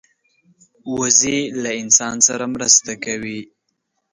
[0.95, 3.39] وزې له انسان سره مرسته کوي